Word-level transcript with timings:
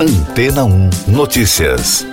Antena 0.00 0.64
1 0.64 0.90
Notícias. 1.08 2.06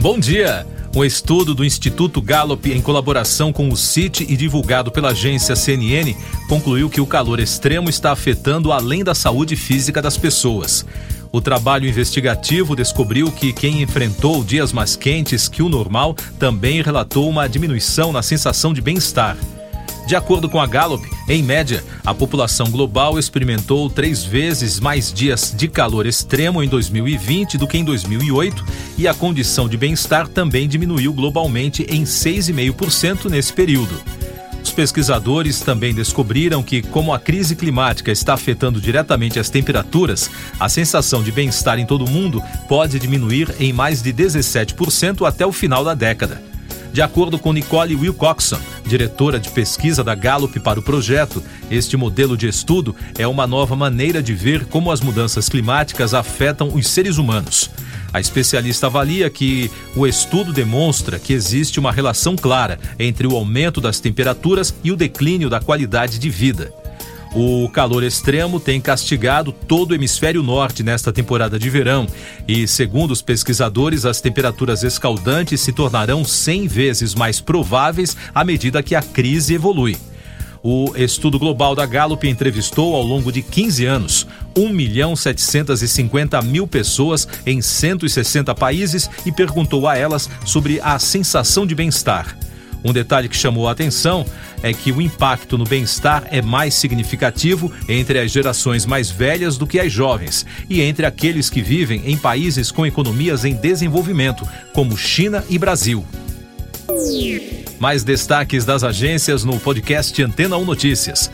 Bom 0.00 0.20
dia. 0.20 0.64
Um 0.94 1.04
estudo 1.04 1.52
do 1.52 1.64
Instituto 1.64 2.22
Gallup, 2.22 2.70
em 2.70 2.80
colaboração 2.80 3.52
com 3.52 3.68
o 3.70 3.76
CIT 3.76 4.24
e 4.28 4.36
divulgado 4.36 4.92
pela 4.92 5.08
agência 5.10 5.56
CNN, 5.56 6.14
concluiu 6.48 6.88
que 6.88 7.00
o 7.00 7.06
calor 7.06 7.40
extremo 7.40 7.90
está 7.90 8.12
afetando 8.12 8.70
além 8.70 9.02
da 9.02 9.16
saúde 9.16 9.56
física 9.56 10.00
das 10.00 10.16
pessoas. 10.16 10.86
O 11.32 11.40
trabalho 11.40 11.88
investigativo 11.88 12.76
descobriu 12.76 13.32
que 13.32 13.52
quem 13.52 13.82
enfrentou 13.82 14.44
dias 14.44 14.72
mais 14.72 14.94
quentes 14.94 15.48
que 15.48 15.60
o 15.60 15.68
normal 15.68 16.14
também 16.38 16.80
relatou 16.82 17.28
uma 17.28 17.48
diminuição 17.48 18.12
na 18.12 18.22
sensação 18.22 18.72
de 18.72 18.80
bem-estar. 18.80 19.36
De 20.08 20.16
acordo 20.16 20.48
com 20.48 20.58
a 20.58 20.66
Gallup, 20.66 21.06
em 21.28 21.42
média, 21.42 21.84
a 22.02 22.14
população 22.14 22.70
global 22.70 23.18
experimentou 23.18 23.90
três 23.90 24.24
vezes 24.24 24.80
mais 24.80 25.12
dias 25.12 25.52
de 25.54 25.68
calor 25.68 26.06
extremo 26.06 26.62
em 26.62 26.66
2020 26.66 27.58
do 27.58 27.66
que 27.66 27.76
em 27.76 27.84
2008 27.84 28.64
e 28.96 29.06
a 29.06 29.12
condição 29.12 29.68
de 29.68 29.76
bem-estar 29.76 30.26
também 30.26 30.66
diminuiu 30.66 31.12
globalmente 31.12 31.82
em 31.90 32.04
6,5% 32.04 33.28
nesse 33.28 33.52
período. 33.52 34.02
Os 34.64 34.70
pesquisadores 34.70 35.60
também 35.60 35.92
descobriram 35.92 36.62
que, 36.62 36.80
como 36.80 37.12
a 37.12 37.18
crise 37.18 37.54
climática 37.54 38.10
está 38.10 38.32
afetando 38.32 38.80
diretamente 38.80 39.38
as 39.38 39.50
temperaturas, 39.50 40.30
a 40.58 40.70
sensação 40.70 41.22
de 41.22 41.30
bem-estar 41.30 41.78
em 41.78 41.84
todo 41.84 42.06
o 42.06 42.10
mundo 42.10 42.42
pode 42.66 42.98
diminuir 42.98 43.54
em 43.60 43.74
mais 43.74 44.00
de 44.00 44.10
17% 44.14 45.28
até 45.28 45.44
o 45.44 45.52
final 45.52 45.84
da 45.84 45.92
década. 45.92 46.48
De 46.92 47.02
acordo 47.02 47.38
com 47.38 47.52
Nicole 47.52 47.94
Wilcoxon, 47.94 48.58
diretora 48.84 49.38
de 49.38 49.50
pesquisa 49.50 50.02
da 50.02 50.14
Gallup 50.14 50.58
para 50.60 50.80
o 50.80 50.82
projeto, 50.82 51.42
este 51.70 51.96
modelo 51.96 52.36
de 52.36 52.48
estudo 52.48 52.96
é 53.16 53.26
uma 53.26 53.46
nova 53.46 53.76
maneira 53.76 54.22
de 54.22 54.34
ver 54.34 54.64
como 54.66 54.90
as 54.90 55.00
mudanças 55.00 55.48
climáticas 55.48 56.14
afetam 56.14 56.74
os 56.74 56.88
seres 56.88 57.18
humanos. 57.18 57.70
A 58.12 58.20
especialista 58.20 58.86
avalia 58.86 59.28
que 59.28 59.70
o 59.94 60.06
estudo 60.06 60.52
demonstra 60.52 61.18
que 61.18 61.34
existe 61.34 61.78
uma 61.78 61.92
relação 61.92 62.36
clara 62.36 62.78
entre 62.98 63.26
o 63.26 63.36
aumento 63.36 63.80
das 63.80 64.00
temperaturas 64.00 64.74
e 64.82 64.90
o 64.90 64.96
declínio 64.96 65.50
da 65.50 65.60
qualidade 65.60 66.18
de 66.18 66.30
vida. 66.30 66.72
O 67.34 67.68
calor 67.68 68.02
extremo 68.02 68.58
tem 68.58 68.80
castigado 68.80 69.52
todo 69.52 69.90
o 69.90 69.94
hemisfério 69.94 70.42
norte 70.42 70.82
nesta 70.82 71.12
temporada 71.12 71.58
de 71.58 71.68
verão 71.68 72.06
e, 72.46 72.66
segundo 72.66 73.10
os 73.10 73.20
pesquisadores, 73.20 74.04
as 74.06 74.20
temperaturas 74.20 74.82
escaldantes 74.82 75.60
se 75.60 75.72
tornarão 75.72 76.24
100 76.24 76.66
vezes 76.66 77.14
mais 77.14 77.40
prováveis 77.40 78.16
à 78.34 78.44
medida 78.44 78.82
que 78.82 78.94
a 78.94 79.02
crise 79.02 79.54
evolui. 79.54 79.96
O 80.62 80.92
estudo 80.96 81.38
global 81.38 81.74
da 81.74 81.86
Gallup 81.86 82.26
entrevistou 82.26 82.96
ao 82.96 83.02
longo 83.02 83.30
de 83.30 83.42
15 83.42 83.84
anos 83.84 84.26
1 84.56 84.68
milhão 84.70 85.14
750 85.14 86.42
mil 86.42 86.66
pessoas 86.66 87.28
em 87.46 87.62
160 87.62 88.54
países 88.54 89.08
e 89.24 89.30
perguntou 89.30 89.86
a 89.86 89.96
elas 89.96 90.28
sobre 90.44 90.80
a 90.80 90.98
sensação 90.98 91.64
de 91.64 91.74
bem-estar. 91.74 92.36
Um 92.84 92.92
detalhe 92.92 93.28
que 93.28 93.36
chamou 93.36 93.68
a 93.68 93.72
atenção 93.72 94.24
é 94.62 94.72
que 94.72 94.92
o 94.92 95.00
impacto 95.00 95.58
no 95.58 95.64
bem-estar 95.64 96.24
é 96.30 96.40
mais 96.40 96.74
significativo 96.74 97.72
entre 97.88 98.18
as 98.18 98.30
gerações 98.30 98.86
mais 98.86 99.10
velhas 99.10 99.56
do 99.56 99.66
que 99.66 99.78
as 99.78 99.92
jovens 99.92 100.46
e 100.68 100.80
entre 100.80 101.06
aqueles 101.06 101.50
que 101.50 101.60
vivem 101.60 102.02
em 102.06 102.16
países 102.16 102.70
com 102.70 102.86
economias 102.86 103.44
em 103.44 103.54
desenvolvimento, 103.54 104.46
como 104.72 104.96
China 104.96 105.44
e 105.48 105.58
Brasil. 105.58 106.04
Mais 107.78 108.02
destaques 108.02 108.64
das 108.64 108.82
agências 108.82 109.44
no 109.44 109.58
podcast 109.58 110.22
Antena 110.22 110.56
1 110.56 110.64
Notícias. 110.64 111.30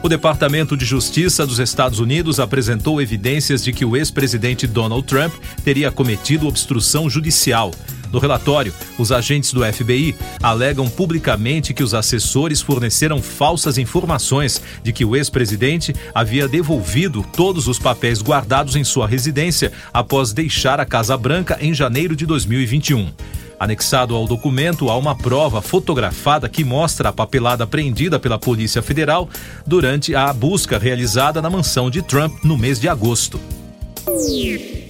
O 0.00 0.08
Departamento 0.08 0.76
de 0.76 0.84
Justiça 0.84 1.44
dos 1.44 1.58
Estados 1.58 1.98
Unidos 1.98 2.38
apresentou 2.38 3.02
evidências 3.02 3.64
de 3.64 3.72
que 3.72 3.84
o 3.84 3.96
ex-presidente 3.96 4.64
Donald 4.64 5.04
Trump 5.04 5.34
teria 5.64 5.90
cometido 5.90 6.46
obstrução 6.46 7.10
judicial. 7.10 7.72
No 8.12 8.20
relatório, 8.20 8.72
os 8.96 9.10
agentes 9.10 9.52
do 9.52 9.64
FBI 9.64 10.14
alegam 10.40 10.88
publicamente 10.88 11.74
que 11.74 11.82
os 11.82 11.94
assessores 11.94 12.60
forneceram 12.60 13.20
falsas 13.20 13.76
informações 13.76 14.62
de 14.84 14.92
que 14.92 15.04
o 15.04 15.16
ex-presidente 15.16 15.94
havia 16.14 16.46
devolvido 16.46 17.26
todos 17.36 17.66
os 17.66 17.78
papéis 17.78 18.22
guardados 18.22 18.76
em 18.76 18.84
sua 18.84 19.06
residência 19.06 19.72
após 19.92 20.32
deixar 20.32 20.78
a 20.78 20.86
Casa 20.86 21.16
Branca 21.16 21.58
em 21.60 21.74
janeiro 21.74 22.14
de 22.14 22.24
2021. 22.24 23.10
Anexado 23.58 24.14
ao 24.14 24.26
documento 24.26 24.88
há 24.88 24.96
uma 24.96 25.16
prova 25.16 25.60
fotografada 25.60 26.48
que 26.48 26.62
mostra 26.62 27.08
a 27.08 27.12
papelada 27.12 27.64
apreendida 27.64 28.18
pela 28.18 28.38
Polícia 28.38 28.80
Federal 28.80 29.28
durante 29.66 30.14
a 30.14 30.32
busca 30.32 30.78
realizada 30.78 31.42
na 31.42 31.50
mansão 31.50 31.90
de 31.90 32.00
Trump 32.00 32.44
no 32.44 32.56
mês 32.56 32.78
de 32.78 32.88
agosto. 32.88 33.40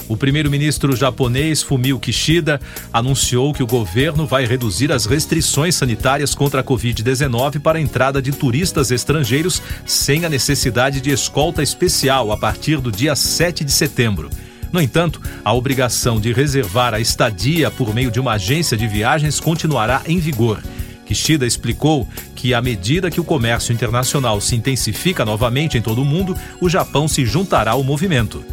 O 0.08 0.16
primeiro-ministro 0.16 0.94
japonês 0.94 1.62
Fumio 1.62 1.98
Kishida 1.98 2.60
anunciou 2.92 3.52
que 3.52 3.62
o 3.62 3.66
governo 3.66 4.26
vai 4.26 4.46
reduzir 4.46 4.92
as 4.92 5.06
restrições 5.06 5.74
sanitárias 5.74 6.34
contra 6.34 6.60
a 6.60 6.64
Covid-19 6.64 7.60
para 7.60 7.78
a 7.78 7.80
entrada 7.80 8.22
de 8.22 8.32
turistas 8.32 8.90
estrangeiros 8.90 9.62
sem 9.84 10.24
a 10.24 10.28
necessidade 10.28 11.00
de 11.00 11.10
escolta 11.10 11.62
especial 11.62 12.32
a 12.32 12.36
partir 12.36 12.80
do 12.80 12.92
dia 12.92 13.14
7 13.16 13.64
de 13.64 13.72
setembro. 13.72 14.30
No 14.72 14.80
entanto, 14.80 15.20
a 15.44 15.52
obrigação 15.52 16.20
de 16.20 16.32
reservar 16.32 16.94
a 16.94 17.00
estadia 17.00 17.70
por 17.70 17.94
meio 17.94 18.10
de 18.10 18.20
uma 18.20 18.32
agência 18.32 18.76
de 18.76 18.86
viagens 18.86 19.40
continuará 19.40 20.02
em 20.06 20.18
vigor. 20.18 20.62
Kishida 21.06 21.46
explicou 21.46 22.06
que, 22.36 22.52
à 22.52 22.60
medida 22.60 23.10
que 23.10 23.20
o 23.20 23.24
comércio 23.24 23.72
internacional 23.72 24.40
se 24.42 24.54
intensifica 24.54 25.24
novamente 25.24 25.78
em 25.78 25.80
todo 25.80 26.02
o 26.02 26.04
mundo, 26.04 26.36
o 26.60 26.68
Japão 26.68 27.08
se 27.08 27.24
juntará 27.24 27.70
ao 27.70 27.82
movimento. 27.82 28.44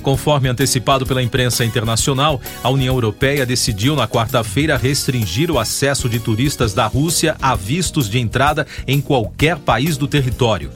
Conforme 0.00 0.48
antecipado 0.48 1.04
pela 1.04 1.22
imprensa 1.22 1.64
internacional, 1.64 2.40
a 2.62 2.70
União 2.70 2.94
Europeia 2.94 3.44
decidiu 3.44 3.96
na 3.96 4.06
quarta-feira 4.06 4.76
restringir 4.76 5.50
o 5.50 5.58
acesso 5.58 6.08
de 6.08 6.20
turistas 6.20 6.72
da 6.72 6.86
Rússia 6.86 7.36
a 7.42 7.56
vistos 7.56 8.08
de 8.08 8.20
entrada 8.20 8.64
em 8.86 9.00
qualquer 9.00 9.58
país 9.58 9.96
do 9.96 10.06
território. 10.06 10.70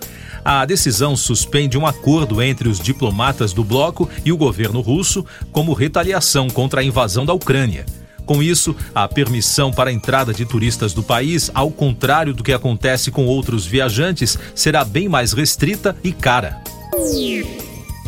A 0.45 0.65
decisão 0.65 1.17
suspende 1.17 1.79
um 1.79 1.87
acordo 1.87 2.43
entre 2.43 2.69
os 2.69 2.81
diplomatas 2.81 3.53
do 3.53 3.63
bloco 3.63 4.09
e 4.25 4.33
o 4.33 4.37
governo 4.37 4.81
russo 4.81 5.25
como 5.53 5.73
retaliação 5.73 6.49
contra 6.49 6.81
a 6.81 6.85
invasão 6.85 7.25
da 7.25 7.33
Ucrânia. 7.33 7.87
Com 8.27 8.43
isso, 8.43 8.75
a 8.95 9.07
permissão 9.07 9.73
para 9.73 9.91
a 9.91 9.93
entrada 9.93 10.33
de 10.33 10.45
turistas 10.45 10.93
do 10.93 11.03
país, 11.03 11.51
ao 11.55 11.71
contrário 11.71 12.35
do 12.35 12.43
que 12.43 12.53
acontece 12.53 13.11
com 13.11 13.27
outros 13.27 13.67
viajantes, 13.67 14.39
será 14.55 14.85
bem 14.85 15.09
mais 15.09 15.33
restrita 15.33 15.97
e 16.03 16.13
cara. 16.13 16.61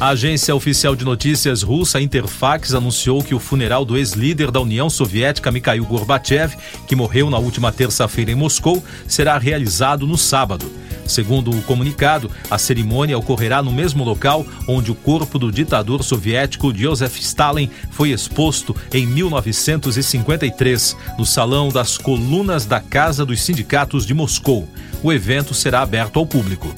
A 0.01 0.09
agência 0.09 0.55
oficial 0.55 0.97
de 0.97 1.05
notícias 1.05 1.63
russa 1.63 2.01
Interfax 2.01 2.75
anunciou 2.75 3.23
que 3.23 3.35
o 3.35 3.39
funeral 3.39 3.85
do 3.85 3.97
ex-líder 3.97 4.51
da 4.51 4.61
União 4.61 4.91
Soviética 4.91 5.53
Mikhail 5.53 5.85
Gorbachev, 5.85 6.57
que 6.87 6.97
morreu 6.97 7.31
na 7.31 7.39
última 7.39 7.71
terça-feira 7.71 8.33
em 8.33 8.35
Moscou, 8.35 8.83
será 9.07 9.39
realizado 9.39 10.05
no 10.05 10.19
sábado. 10.19 10.84
Segundo 11.07 11.51
o 11.51 11.63
comunicado, 11.63 12.31
a 12.51 12.59
cerimônia 12.59 13.19
ocorrerá 13.19 13.63
no 13.63 13.73
mesmo 13.73 14.05
local 14.05 14.47
onde 14.67 14.91
o 14.91 14.95
corpo 14.95 15.39
do 15.39 15.53
ditador 15.53 16.03
soviético 16.03 16.75
Joseph 16.75 17.19
Stalin 17.19 17.71
foi 17.91 18.11
exposto 18.11 18.75
em 18.93 19.07
1953, 19.07 20.97
no 21.19 21.27
Salão 21.27 21.69
das 21.69 21.99
Colunas 21.99 22.67
da 22.67 22.81
Casa 22.81 23.25
dos 23.25 23.41
Sindicatos 23.43 24.07
de 24.07 24.15
Moscou. 24.15 24.69
O 25.03 25.13
evento 25.13 25.53
será 25.53 25.83
aberto 25.83 26.19
ao 26.19 26.27
público. 26.27 26.75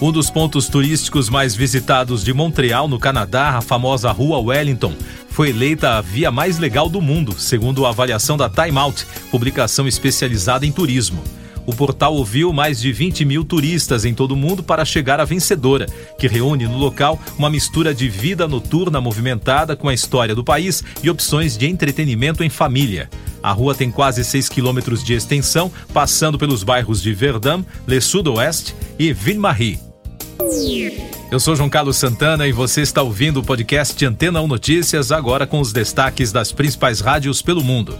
Um 0.00 0.10
dos 0.10 0.30
pontos 0.30 0.66
turísticos 0.66 1.28
mais 1.28 1.54
visitados 1.54 2.24
de 2.24 2.32
Montreal, 2.32 2.88
no 2.88 2.98
Canadá, 2.98 3.58
a 3.58 3.60
famosa 3.60 4.10
Rua 4.10 4.38
Wellington, 4.38 4.94
foi 5.28 5.50
eleita 5.50 5.90
a 5.90 6.00
via 6.00 6.30
mais 6.30 6.58
legal 6.58 6.88
do 6.88 7.02
mundo, 7.02 7.38
segundo 7.38 7.84
a 7.84 7.90
avaliação 7.90 8.36
da 8.36 8.48
Time 8.48 8.78
Out, 8.78 9.06
publicação 9.30 9.86
especializada 9.86 10.64
em 10.64 10.72
turismo. 10.72 11.22
O 11.70 11.76
portal 11.76 12.16
ouviu 12.16 12.52
mais 12.52 12.80
de 12.80 12.90
20 12.90 13.24
mil 13.24 13.44
turistas 13.44 14.04
em 14.04 14.12
todo 14.12 14.32
o 14.32 14.36
mundo 14.36 14.60
para 14.60 14.84
chegar 14.84 15.20
à 15.20 15.24
vencedora, 15.24 15.86
que 16.18 16.26
reúne 16.26 16.66
no 16.66 16.76
local 16.76 17.16
uma 17.38 17.48
mistura 17.48 17.94
de 17.94 18.08
vida 18.08 18.48
noturna 18.48 19.00
movimentada 19.00 19.76
com 19.76 19.88
a 19.88 19.94
história 19.94 20.34
do 20.34 20.42
país 20.42 20.82
e 21.00 21.08
opções 21.08 21.56
de 21.56 21.68
entretenimento 21.68 22.42
em 22.42 22.50
família. 22.50 23.08
A 23.40 23.52
rua 23.52 23.72
tem 23.72 23.88
quase 23.88 24.24
6 24.24 24.48
quilômetros 24.48 25.04
de 25.04 25.14
extensão, 25.14 25.70
passando 25.94 26.36
pelos 26.36 26.64
bairros 26.64 27.00
de 27.00 27.14
Verdun, 27.14 27.62
Le 27.86 28.00
Sud-Ouest 28.00 28.74
e 28.98 29.12
Ville-Marie. 29.12 29.78
Eu 31.30 31.38
sou 31.38 31.54
João 31.54 31.70
Carlos 31.70 31.98
Santana 31.98 32.48
e 32.48 32.52
você 32.52 32.80
está 32.80 33.00
ouvindo 33.00 33.38
o 33.38 33.44
podcast 33.44 34.04
Antena 34.04 34.40
1 34.40 34.48
Notícias, 34.48 35.12
agora 35.12 35.46
com 35.46 35.60
os 35.60 35.72
destaques 35.72 36.32
das 36.32 36.50
principais 36.50 36.98
rádios 36.98 37.40
pelo 37.40 37.62
mundo. 37.62 37.96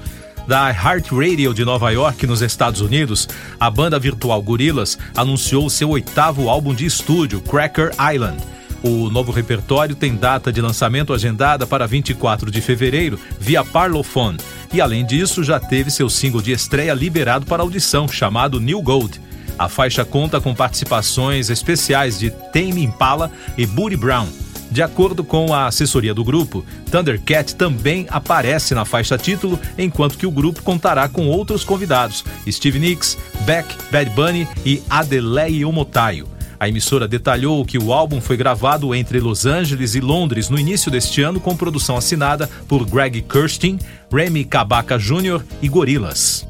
Da 0.50 0.68
Heart 0.68 1.12
Radio 1.12 1.54
de 1.54 1.64
Nova 1.64 1.92
York, 1.92 2.26
nos 2.26 2.42
Estados 2.42 2.80
Unidos, 2.80 3.28
a 3.60 3.70
banda 3.70 4.00
virtual 4.00 4.42
Gorillaz 4.42 4.98
anunciou 5.16 5.70
seu 5.70 5.90
oitavo 5.90 6.48
álbum 6.48 6.74
de 6.74 6.84
estúdio, 6.84 7.40
Cracker 7.40 7.92
Island. 8.12 8.42
O 8.82 9.08
novo 9.10 9.30
repertório 9.30 9.94
tem 9.94 10.16
data 10.16 10.52
de 10.52 10.60
lançamento 10.60 11.12
agendada 11.12 11.68
para 11.68 11.86
24 11.86 12.50
de 12.50 12.60
fevereiro 12.60 13.16
via 13.38 13.64
Parlophone. 13.64 14.38
E 14.72 14.80
além 14.80 15.06
disso, 15.06 15.44
já 15.44 15.60
teve 15.60 15.88
seu 15.88 16.10
single 16.10 16.42
de 16.42 16.50
estreia 16.50 16.94
liberado 16.94 17.46
para 17.46 17.62
audição, 17.62 18.08
chamado 18.08 18.58
New 18.58 18.82
Gold. 18.82 19.20
A 19.56 19.68
faixa 19.68 20.04
conta 20.04 20.40
com 20.40 20.52
participações 20.52 21.48
especiais 21.48 22.18
de 22.18 22.28
Tame 22.28 22.82
Impala 22.82 23.30
e 23.56 23.64
Booty 23.64 23.96
Brown. 23.96 24.26
De 24.70 24.82
acordo 24.82 25.24
com 25.24 25.52
a 25.52 25.66
assessoria 25.66 26.14
do 26.14 26.22
grupo, 26.22 26.64
Thundercat 26.90 27.56
também 27.56 28.06
aparece 28.08 28.74
na 28.74 28.84
faixa 28.84 29.18
título, 29.18 29.58
enquanto 29.76 30.16
que 30.16 30.26
o 30.26 30.30
grupo 30.30 30.62
contará 30.62 31.08
com 31.08 31.26
outros 31.26 31.64
convidados: 31.64 32.24
Steve 32.48 32.78
Nicks, 32.78 33.18
Beck, 33.44 33.66
Bad 33.90 34.10
Bunny 34.10 34.46
e 34.64 34.82
Adelaide 34.88 35.64
Omotayo. 35.64 36.28
A 36.60 36.68
emissora 36.68 37.08
detalhou 37.08 37.64
que 37.64 37.78
o 37.78 37.90
álbum 37.90 38.20
foi 38.20 38.36
gravado 38.36 38.94
entre 38.94 39.18
Los 39.18 39.46
Angeles 39.46 39.94
e 39.94 40.00
Londres 40.00 40.50
no 40.50 40.58
início 40.58 40.90
deste 40.90 41.22
ano, 41.22 41.40
com 41.40 41.56
produção 41.56 41.96
assinada 41.96 42.48
por 42.68 42.84
Greg 42.84 43.22
Kirsten, 43.22 43.78
Remy 44.12 44.44
Kabaka 44.44 44.98
Jr. 44.98 45.42
e 45.62 45.68
Gorillaz. 45.68 46.46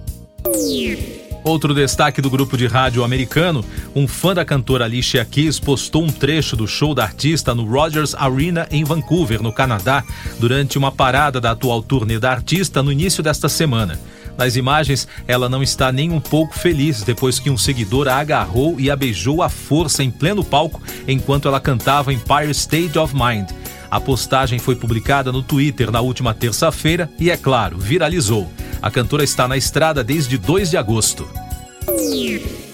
Outro 1.42 1.74
destaque 1.74 2.20
do 2.20 2.28
grupo 2.28 2.56
de 2.56 2.66
rádio 2.66 3.02
americano, 3.02 3.64
um 3.94 4.06
fã 4.06 4.34
da 4.34 4.44
cantora 4.44 4.84
Alicia 4.84 5.24
Keys 5.24 5.58
postou 5.58 6.04
um 6.04 6.08
trecho 6.08 6.54
do 6.54 6.66
show 6.66 6.94
da 6.94 7.04
artista 7.04 7.54
no 7.54 7.64
Rogers 7.64 8.14
Arena 8.14 8.66
em 8.70 8.84
Vancouver, 8.84 9.42
no 9.42 9.52
Canadá, 9.52 10.04
durante 10.38 10.76
uma 10.76 10.92
parada 10.92 11.40
da 11.40 11.52
atual 11.52 11.82
turnê 11.82 12.18
da 12.18 12.30
artista 12.30 12.82
no 12.82 12.92
início 12.92 13.22
desta 13.22 13.48
semana. 13.48 13.98
Nas 14.36 14.54
imagens, 14.54 15.08
ela 15.26 15.48
não 15.48 15.62
está 15.62 15.90
nem 15.90 16.10
um 16.10 16.20
pouco 16.20 16.58
feliz 16.58 17.02
depois 17.02 17.38
que 17.38 17.50
um 17.50 17.56
seguidor 17.56 18.06
a 18.06 18.16
agarrou 18.16 18.78
e 18.78 18.90
a 18.90 18.96
beijou 18.96 19.42
à 19.42 19.48
força 19.48 20.04
em 20.04 20.10
pleno 20.10 20.44
palco 20.44 20.80
enquanto 21.08 21.48
ela 21.48 21.60
cantava 21.60 22.12
Empire 22.12 22.50
State 22.50 22.98
of 22.98 23.14
Mind. 23.14 23.50
A 23.90 23.98
postagem 23.98 24.58
foi 24.58 24.76
publicada 24.76 25.32
no 25.32 25.42
Twitter 25.42 25.90
na 25.90 26.00
última 26.00 26.32
terça-feira 26.32 27.10
e, 27.18 27.30
é 27.30 27.36
claro, 27.36 27.76
viralizou. 27.76 28.48
A 28.82 28.90
cantora 28.90 29.22
está 29.22 29.46
na 29.46 29.56
estrada 29.56 30.02
desde 30.02 30.38
2 30.38 30.70
de 30.70 30.76
agosto. 30.76 31.28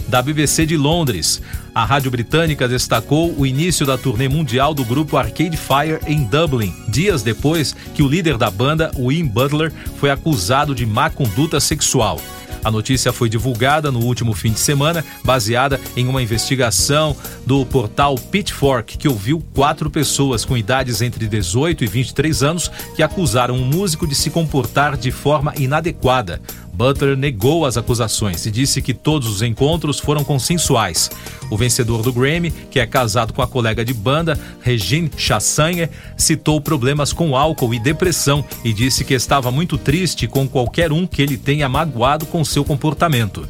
Da 0.08 0.22
BBC 0.22 0.64
de 0.64 0.76
Londres, 0.76 1.42
a 1.74 1.84
rádio 1.84 2.12
britânica 2.12 2.68
destacou 2.68 3.34
o 3.36 3.44
início 3.44 3.84
da 3.84 3.98
turnê 3.98 4.28
mundial 4.28 4.72
do 4.72 4.84
grupo 4.84 5.16
Arcade 5.16 5.56
Fire 5.56 5.98
em 6.06 6.22
Dublin, 6.24 6.72
dias 6.88 7.24
depois 7.24 7.74
que 7.92 8.04
o 8.04 8.08
líder 8.08 8.38
da 8.38 8.48
banda, 8.48 8.92
Wim 8.96 9.26
Butler, 9.26 9.72
foi 9.96 10.10
acusado 10.10 10.76
de 10.76 10.86
má 10.86 11.10
conduta 11.10 11.58
sexual. 11.58 12.20
A 12.66 12.70
notícia 12.72 13.12
foi 13.12 13.28
divulgada 13.28 13.92
no 13.92 14.00
último 14.00 14.34
fim 14.34 14.50
de 14.50 14.58
semana, 14.58 15.04
baseada 15.22 15.80
em 15.96 16.08
uma 16.08 16.20
investigação 16.20 17.16
do 17.46 17.64
portal 17.64 18.16
Pitchfork, 18.16 18.98
que 18.98 19.06
ouviu 19.06 19.40
quatro 19.54 19.88
pessoas 19.88 20.44
com 20.44 20.56
idades 20.56 21.00
entre 21.00 21.28
18 21.28 21.84
e 21.84 21.86
23 21.86 22.42
anos 22.42 22.68
que 22.96 23.04
acusaram 23.04 23.54
um 23.54 23.64
músico 23.64 24.04
de 24.04 24.16
se 24.16 24.30
comportar 24.30 24.96
de 24.96 25.12
forma 25.12 25.54
inadequada. 25.56 26.42
Butler 26.76 27.16
negou 27.16 27.64
as 27.64 27.78
acusações 27.78 28.44
e 28.44 28.50
disse 28.50 28.82
que 28.82 28.92
todos 28.92 29.28
os 29.28 29.40
encontros 29.40 29.98
foram 29.98 30.22
consensuais. 30.22 31.10
O 31.50 31.56
vencedor 31.56 32.02
do 32.02 32.12
Grammy, 32.12 32.50
que 32.50 32.78
é 32.78 32.86
casado 32.86 33.32
com 33.32 33.40
a 33.40 33.46
colega 33.46 33.82
de 33.82 33.94
banda, 33.94 34.38
Regine 34.60 35.10
Chassagne, 35.16 35.88
citou 36.18 36.60
problemas 36.60 37.14
com 37.14 37.34
álcool 37.34 37.72
e 37.72 37.78
depressão 37.78 38.44
e 38.62 38.74
disse 38.74 39.04
que 39.04 39.14
estava 39.14 39.50
muito 39.50 39.78
triste 39.78 40.28
com 40.28 40.46
qualquer 40.46 40.92
um 40.92 41.06
que 41.06 41.22
ele 41.22 41.38
tenha 41.38 41.66
magoado 41.66 42.26
com 42.26 42.44
seu 42.44 42.62
comportamento. 42.62 43.48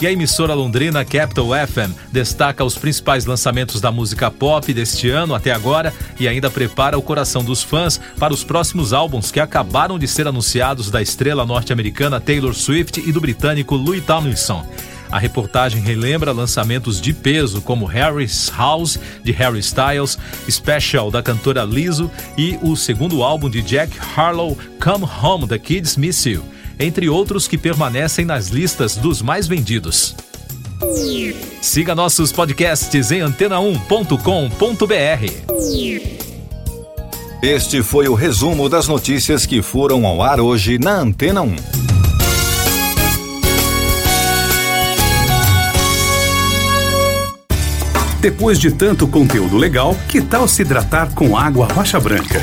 E 0.00 0.06
a 0.06 0.12
emissora 0.12 0.54
londrina 0.54 1.04
Capital 1.04 1.46
FM 1.46 1.92
destaca 2.12 2.64
os 2.64 2.78
principais 2.78 3.26
lançamentos 3.26 3.80
da 3.80 3.90
música 3.90 4.30
pop 4.30 4.72
deste 4.72 5.10
ano 5.10 5.34
até 5.34 5.50
agora 5.50 5.92
e 6.20 6.28
ainda 6.28 6.48
prepara 6.48 6.96
o 6.96 7.02
coração 7.02 7.42
dos 7.42 7.64
fãs 7.64 8.00
para 8.16 8.32
os 8.32 8.44
próximos 8.44 8.92
álbuns 8.92 9.32
que 9.32 9.40
acabaram 9.40 9.98
de 9.98 10.06
ser 10.06 10.28
anunciados 10.28 10.88
da 10.88 11.02
estrela 11.02 11.44
norte-americana 11.44 12.20
Taylor 12.20 12.54
Swift 12.54 13.00
e 13.00 13.10
do 13.10 13.20
britânico 13.20 13.74
Louis 13.74 14.04
Tomlinson. 14.04 14.64
A 15.10 15.18
reportagem 15.18 15.82
relembra 15.82 16.30
lançamentos 16.30 17.00
de 17.00 17.12
peso 17.12 17.60
como 17.60 17.84
Harry's 17.84 18.52
House, 18.56 19.00
de 19.24 19.32
Harry 19.32 19.58
Styles, 19.58 20.16
Special, 20.48 21.10
da 21.10 21.24
cantora 21.24 21.64
Lizzo 21.64 22.08
e 22.36 22.56
o 22.62 22.76
segundo 22.76 23.24
álbum 23.24 23.50
de 23.50 23.62
Jack 23.62 23.92
Harlow, 24.14 24.56
Come 24.80 25.08
Home, 25.20 25.48
The 25.48 25.58
Kids 25.58 25.96
Miss 25.96 26.24
You 26.24 26.44
entre 26.78 27.08
outros 27.08 27.48
que 27.48 27.58
permanecem 27.58 28.24
nas 28.24 28.48
listas 28.48 28.96
dos 28.96 29.20
mais 29.20 29.46
vendidos. 29.46 30.14
Siga 31.60 31.94
nossos 31.94 32.32
podcasts 32.32 33.10
em 33.10 33.20
antena1.com.br. 33.20 34.18
Este 37.42 37.82
foi 37.82 38.08
o 38.08 38.14
resumo 38.14 38.68
das 38.68 38.88
notícias 38.88 39.46
que 39.46 39.62
foram 39.62 40.06
ao 40.06 40.22
ar 40.22 40.40
hoje 40.40 40.78
na 40.78 40.92
Antena 40.92 41.42
1. 41.42 41.56
Depois 48.20 48.58
de 48.58 48.72
tanto 48.72 49.06
conteúdo 49.06 49.56
legal, 49.56 49.96
que 50.08 50.20
tal 50.20 50.48
se 50.48 50.62
hidratar 50.62 51.14
com 51.14 51.36
água 51.36 51.68
rocha 51.72 52.00
branca? 52.00 52.42